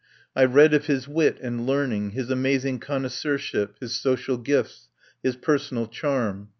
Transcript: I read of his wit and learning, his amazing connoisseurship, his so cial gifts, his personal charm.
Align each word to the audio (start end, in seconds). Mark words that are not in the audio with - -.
I 0.35 0.45
read 0.45 0.73
of 0.73 0.87
his 0.87 1.07
wit 1.07 1.37
and 1.43 1.67
learning, 1.67 2.09
his 2.17 2.31
amazing 2.31 2.79
connoisseurship, 2.79 3.75
his 3.79 3.93
so 3.95 4.15
cial 4.15 4.43
gifts, 4.43 4.89
his 5.21 5.35
personal 5.35 5.85
charm. 5.85 6.49